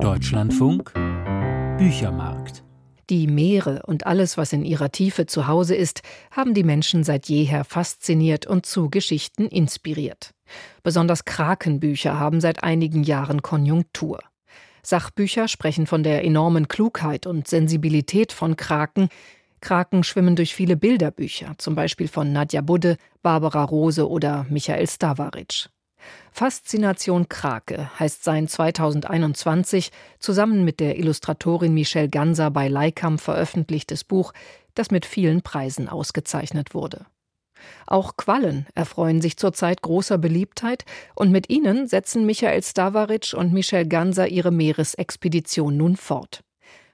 Deutschlandfunk 0.00 0.92
Büchermarkt. 1.78 2.64
Die 3.10 3.26
Meere 3.26 3.82
und 3.86 4.06
alles, 4.06 4.36
was 4.36 4.52
in 4.52 4.64
ihrer 4.64 4.90
Tiefe 4.90 5.26
zu 5.26 5.46
Hause 5.46 5.74
ist, 5.74 6.02
haben 6.30 6.54
die 6.54 6.64
Menschen 6.64 7.04
seit 7.04 7.28
jeher 7.28 7.64
fasziniert 7.64 8.46
und 8.46 8.64
zu 8.64 8.90
Geschichten 8.90 9.46
inspiriert. 9.46 10.30
Besonders 10.82 11.24
Krakenbücher 11.24 12.18
haben 12.18 12.40
seit 12.40 12.62
einigen 12.62 13.02
Jahren 13.02 13.42
Konjunktur. 13.42 14.20
Sachbücher 14.82 15.48
sprechen 15.48 15.86
von 15.86 16.02
der 16.02 16.24
enormen 16.24 16.68
Klugheit 16.68 17.26
und 17.26 17.46
Sensibilität 17.46 18.32
von 18.32 18.56
Kraken. 18.56 19.08
Kraken 19.60 20.04
schwimmen 20.04 20.36
durch 20.36 20.54
viele 20.54 20.76
Bilderbücher, 20.76 21.54
zum 21.58 21.74
Beispiel 21.74 22.08
von 22.08 22.32
Nadja 22.32 22.62
Budde, 22.62 22.96
Barbara 23.22 23.64
Rose 23.64 24.08
oder 24.08 24.46
Michael 24.48 24.88
Stavaric. 24.88 25.68
Faszination 26.32 27.28
Krake 27.28 27.90
heißt 27.98 28.24
sein 28.24 28.48
2021 28.48 29.90
zusammen 30.18 30.64
mit 30.64 30.80
der 30.80 30.98
Illustratorin 30.98 31.74
Michelle 31.74 32.08
Ganser 32.08 32.50
bei 32.50 32.68
Leikam 32.68 33.18
veröffentlichtes 33.18 34.04
Buch, 34.04 34.32
das 34.74 34.90
mit 34.90 35.06
vielen 35.06 35.42
Preisen 35.42 35.88
ausgezeichnet 35.88 36.74
wurde. 36.74 37.06
Auch 37.86 38.16
Quallen 38.16 38.66
erfreuen 38.74 39.20
sich 39.20 39.36
zurzeit 39.36 39.82
großer 39.82 40.18
Beliebtheit 40.18 40.84
und 41.14 41.30
mit 41.30 41.50
ihnen 41.50 41.86
setzen 41.86 42.26
Michael 42.26 42.62
Stavaric 42.62 43.34
und 43.36 43.52
Michelle 43.52 43.86
Ganser 43.86 44.28
ihre 44.28 44.50
Meeresexpedition 44.50 45.76
nun 45.76 45.96
fort. 45.96 46.42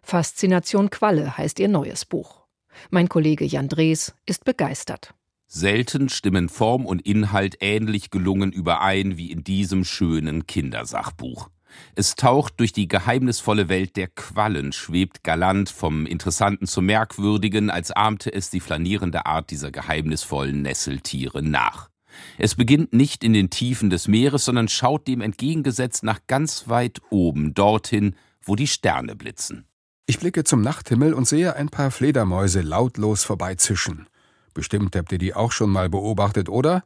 Faszination 0.02 0.90
Qualle 0.90 1.36
heißt 1.36 1.58
ihr 1.60 1.68
neues 1.68 2.04
Buch. 2.04 2.42
Mein 2.90 3.08
Kollege 3.08 3.44
Jan 3.44 3.68
Drees 3.68 4.14
ist 4.26 4.44
begeistert. 4.44 5.14
Selten 5.50 6.10
stimmen 6.10 6.50
Form 6.50 6.84
und 6.84 7.06
Inhalt 7.06 7.56
ähnlich 7.60 8.10
gelungen 8.10 8.52
überein 8.52 9.16
wie 9.16 9.32
in 9.32 9.44
diesem 9.44 9.82
schönen 9.82 10.46
Kindersachbuch. 10.46 11.48
Es 11.94 12.16
taucht 12.16 12.60
durch 12.60 12.74
die 12.74 12.86
geheimnisvolle 12.86 13.70
Welt 13.70 13.96
der 13.96 14.08
Quallen, 14.08 14.72
schwebt 14.72 15.24
galant 15.24 15.70
vom 15.70 16.04
Interessanten 16.04 16.66
zum 16.66 16.84
Merkwürdigen, 16.84 17.70
als 17.70 17.90
ahmte 17.90 18.30
es 18.30 18.50
die 18.50 18.60
flanierende 18.60 19.24
Art 19.24 19.50
dieser 19.50 19.70
geheimnisvollen 19.70 20.60
Nesseltiere 20.60 21.42
nach. 21.42 21.88
Es 22.36 22.54
beginnt 22.54 22.92
nicht 22.92 23.24
in 23.24 23.32
den 23.32 23.48
Tiefen 23.48 23.88
des 23.88 24.06
Meeres, 24.06 24.44
sondern 24.44 24.68
schaut 24.68 25.08
dem 25.08 25.22
entgegengesetzt 25.22 26.02
nach 26.02 26.20
ganz 26.26 26.68
weit 26.68 27.00
oben, 27.08 27.54
dorthin, 27.54 28.16
wo 28.42 28.54
die 28.54 28.66
Sterne 28.66 29.16
blitzen. 29.16 29.64
Ich 30.04 30.18
blicke 30.18 30.44
zum 30.44 30.60
Nachthimmel 30.60 31.14
und 31.14 31.26
sehe 31.26 31.56
ein 31.56 31.70
paar 31.70 31.90
Fledermäuse 31.90 32.60
lautlos 32.60 33.24
vorbeizischen. 33.24 34.08
Bestimmt 34.54 34.96
habt 34.96 35.12
ihr 35.12 35.18
die 35.18 35.34
auch 35.34 35.52
schon 35.52 35.70
mal 35.70 35.88
beobachtet, 35.88 36.48
oder? 36.48 36.82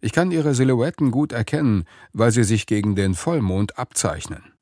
Ich 0.00 0.12
kann 0.12 0.30
ihre 0.30 0.54
Silhouetten 0.54 1.10
gut 1.10 1.32
erkennen, 1.32 1.84
weil 2.12 2.30
sie 2.30 2.44
sich 2.44 2.66
gegen 2.66 2.94
den 2.94 3.14
Vollmond 3.14 3.78
abzeichnen. 3.78 4.54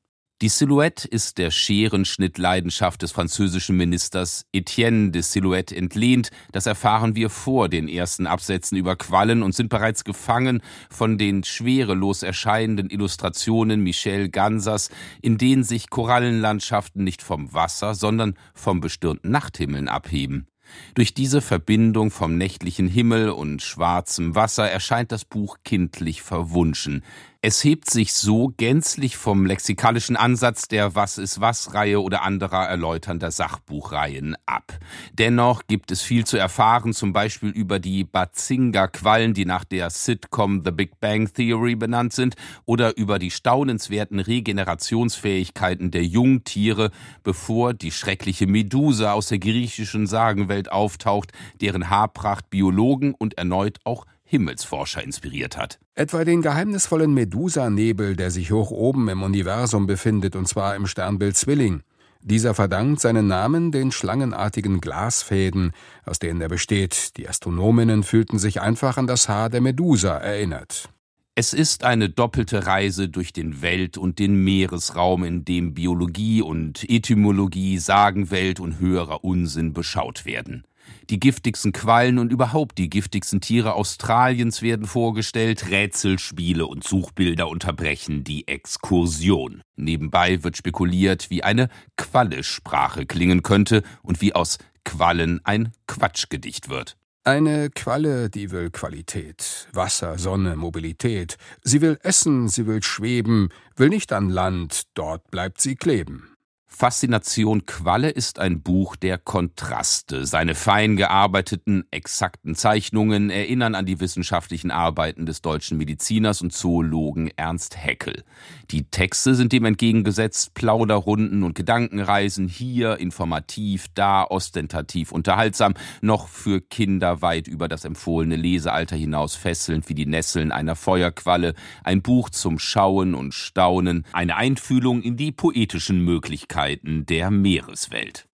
Die 0.43 0.49
Silhouette 0.49 1.07
ist 1.07 1.37
der 1.37 1.51
Scherenschnittleidenschaft 1.51 3.01
des 3.01 3.13
französischen 3.13 3.77
Ministers 3.77 4.45
Etienne 4.51 5.11
de 5.11 5.21
Silhouette 5.21 5.73
entlehnt. 5.73 6.31
Das 6.51 6.65
erfahren 6.65 7.15
wir 7.15 7.29
vor 7.29 7.69
den 7.69 7.87
ersten 7.87 8.27
Absätzen 8.27 8.77
über 8.77 8.97
Quallen 8.97 9.41
und 9.41 9.55
sind 9.55 9.69
bereits 9.69 10.03
gefangen 10.03 10.61
von 10.89 11.17
den 11.17 11.45
schwerelos 11.45 12.23
erscheinenden 12.23 12.89
Illustrationen 12.89 13.83
Michel 13.83 14.27
Gansers, 14.27 14.89
in 15.21 15.37
denen 15.37 15.63
sich 15.63 15.89
Korallenlandschaften 15.89 17.05
nicht 17.05 17.21
vom 17.21 17.53
Wasser, 17.53 17.95
sondern 17.95 18.35
vom 18.53 18.81
bestürmten 18.81 19.31
Nachthimmeln 19.31 19.87
abheben. 19.87 20.47
Durch 20.95 21.13
diese 21.13 21.41
Verbindung 21.41 22.11
vom 22.11 22.37
nächtlichen 22.37 22.87
Himmel 22.87 23.29
und 23.29 23.61
schwarzem 23.61 24.35
Wasser 24.35 24.69
erscheint 24.69 25.11
das 25.11 25.25
Buch 25.25 25.57
kindlich 25.63 26.21
verwunschen. 26.21 27.03
Es 27.45 27.61
hebt 27.61 27.89
sich 27.89 28.13
so 28.13 28.53
gänzlich 28.55 29.17
vom 29.17 29.45
lexikalischen 29.45 30.15
Ansatz 30.15 30.69
der 30.69 30.95
Was 30.95 31.17
ist 31.17 31.41
was 31.41 31.73
Reihe 31.73 32.01
oder 32.01 32.21
anderer 32.21 32.69
erläuternder 32.69 33.31
Sachbuchreihen 33.31 34.37
ab. 34.45 34.79
Dennoch 35.11 35.63
gibt 35.67 35.91
es 35.91 36.01
viel 36.01 36.25
zu 36.25 36.37
erfahren, 36.37 36.93
zum 36.93 37.11
Beispiel 37.11 37.49
über 37.49 37.79
die 37.79 38.05
Bazinga-Quallen, 38.05 39.33
die 39.33 39.43
nach 39.43 39.65
der 39.65 39.89
Sitcom 39.89 40.61
The 40.63 40.71
Big 40.71 41.01
Bang 41.01 41.33
Theory 41.33 41.75
benannt 41.75 42.13
sind, 42.13 42.35
oder 42.63 42.95
über 42.95 43.19
die 43.19 43.29
staunenswerten 43.29 44.21
Regenerationsfähigkeiten 44.21 45.91
der 45.91 46.05
Jungtiere, 46.05 46.91
bevor 47.23 47.73
die 47.73 47.91
schreckliche 47.91 48.47
Medusa 48.47 49.11
aus 49.11 49.27
der 49.27 49.39
griechischen 49.39 50.07
Sagenwelt 50.07 50.71
auftaucht, 50.71 51.33
deren 51.59 51.89
Haarpracht 51.89 52.49
Biologen 52.49 53.13
und 53.13 53.37
erneut 53.37 53.79
auch 53.83 54.05
Himmelsforscher 54.25 55.03
inspiriert 55.03 55.57
hat. 55.57 55.79
Etwa 55.95 56.23
den 56.23 56.41
geheimnisvollen 56.41 57.13
Medusa-Nebel, 57.13 58.15
der 58.15 58.31
sich 58.31 58.51
hoch 58.51 58.71
oben 58.71 59.07
im 59.09 59.23
Universum 59.23 59.85
befindet, 59.85 60.35
und 60.35 60.47
zwar 60.47 60.75
im 60.75 60.87
Sternbild 60.87 61.35
Zwilling. 61.37 61.83
Dieser 62.21 62.53
verdankt 62.53 63.01
seinen 63.01 63.27
Namen 63.27 63.73
den 63.73 63.91
schlangenartigen 63.91 64.79
Glasfäden, 64.79 65.73
aus 66.05 66.19
denen 66.19 66.39
er 66.39 66.47
besteht. 66.47 67.17
Die 67.17 67.27
Astronominnen 67.27 68.03
fühlten 68.03 68.39
sich 68.39 68.61
einfach 68.61 68.97
an 68.97 69.07
das 69.07 69.27
Haar 69.27 69.49
der 69.49 69.59
Medusa 69.59 70.17
erinnert. 70.17 70.89
Es 71.35 71.51
ist 71.53 71.83
eine 71.83 72.09
doppelte 72.09 72.67
Reise 72.67 73.09
durch 73.09 73.33
den 73.33 73.61
Welt- 73.61 73.97
und 73.97 74.19
den 74.19 74.35
Meeresraum, 74.43 75.23
in 75.23 75.43
dem 75.43 75.73
Biologie 75.73 76.41
und 76.41 76.87
Etymologie, 76.87 77.79
Sagenwelt 77.79 78.59
und 78.59 78.79
höherer 78.79 79.23
Unsinn 79.23 79.73
beschaut 79.73 80.25
werden. 80.25 80.63
Die 81.09 81.19
giftigsten 81.19 81.71
Quallen 81.71 82.19
und 82.19 82.31
überhaupt 82.31 82.77
die 82.77 82.89
giftigsten 82.89 83.41
Tiere 83.41 83.73
Australiens 83.73 84.61
werden 84.61 84.85
vorgestellt. 84.85 85.69
Rätselspiele 85.69 86.65
und 86.65 86.83
Suchbilder 86.83 87.47
unterbrechen 87.49 88.23
die 88.23 88.47
Exkursion. 88.47 89.61
Nebenbei 89.75 90.43
wird 90.43 90.57
spekuliert, 90.57 91.29
wie 91.29 91.43
eine 91.43 91.69
Qualle-Sprache 91.97 93.05
klingen 93.05 93.43
könnte 93.43 93.83
und 94.01 94.21
wie 94.21 94.33
aus 94.33 94.57
Quallen 94.85 95.41
ein 95.43 95.71
Quatschgedicht 95.87 96.69
wird. 96.69 96.97
Eine 97.25 97.69
Qualle, 97.69 98.29
die 98.29 98.51
will 98.51 98.69
Qualität, 98.69 99.69
Wasser, 99.71 100.17
Sonne, 100.17 100.57
Mobilität. 100.57 101.37
Sie 101.61 101.79
will 101.79 101.97
essen, 102.03 102.49
sie 102.49 102.67
will 102.67 102.83
schweben, 102.83 103.47
will 103.77 103.87
nicht 103.87 104.11
an 104.11 104.29
Land, 104.29 104.83
dort 104.93 105.31
bleibt 105.31 105.61
sie 105.61 105.75
kleben. 105.75 106.32
Faszination 106.75 107.67
Qualle 107.67 108.09
ist 108.09 108.39
ein 108.39 108.63
Buch 108.63 108.95
der 108.95 109.19
Kontraste. 109.19 110.25
Seine 110.25 110.55
fein 110.55 110.97
gearbeiteten, 110.97 111.85
exakten 111.91 112.55
Zeichnungen 112.55 113.29
erinnern 113.29 113.75
an 113.75 113.85
die 113.85 113.99
wissenschaftlichen 113.99 114.71
Arbeiten 114.71 115.27
des 115.27 115.43
deutschen 115.43 115.77
Mediziners 115.77 116.41
und 116.41 116.51
Zoologen 116.51 117.29
Ernst 117.35 117.77
Haeckel. 117.77 118.23
Die 118.71 118.85
Texte 118.85 119.35
sind 119.35 119.53
dem 119.53 119.65
entgegengesetzt. 119.65 120.55
Plauderrunden 120.55 121.43
und 121.43 121.53
Gedankenreisen, 121.53 122.47
hier 122.47 122.97
informativ, 122.97 123.85
da 123.93 124.23
ostentativ 124.23 125.11
unterhaltsam, 125.11 125.75
noch 126.01 126.27
für 126.27 126.59
Kinder 126.59 127.21
weit 127.21 127.47
über 127.47 127.67
das 127.67 127.85
empfohlene 127.85 128.35
Lesealter 128.35 128.95
hinaus 128.95 129.35
fesselnd 129.35 129.89
wie 129.89 129.95
die 129.95 130.07
Nesseln 130.07 130.51
einer 130.51 130.75
Feuerqualle, 130.75 131.53
ein 131.83 132.01
Buch 132.01 132.31
zum 132.31 132.57
Schauen 132.57 133.13
und 133.13 133.35
Staunen, 133.35 134.05
eine 134.11 134.37
Einfühlung 134.37 135.03
in 135.03 135.17
die 135.17 135.31
poetischen 135.31 136.03
Möglichkeiten 136.03 136.62
Möglichkeiten 136.63 137.05
der 137.05 137.31
Meereswelt. 137.31 138.25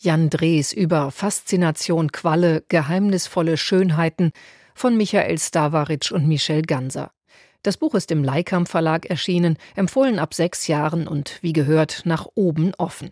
Jan 0.00 0.30
Drees 0.30 0.72
über 0.72 1.10
Faszination 1.10 2.12
Qualle, 2.12 2.64
geheimnisvolle 2.68 3.56
Schönheiten 3.56 4.30
von 4.74 4.96
Michael 4.96 5.38
Stavaric 5.38 6.12
und 6.12 6.28
Michel 6.28 6.62
Ganser. 6.62 7.10
Das 7.64 7.76
Buch 7.76 7.96
ist 7.96 8.12
im 8.12 8.22
Leikam 8.22 8.66
Verlag 8.66 9.06
erschienen, 9.06 9.58
empfohlen 9.74 10.20
ab 10.20 10.34
sechs 10.34 10.68
Jahren 10.68 11.08
und 11.08 11.38
wie 11.42 11.52
gehört 11.52 12.02
nach 12.04 12.28
oben 12.36 12.72
offen. 12.78 13.10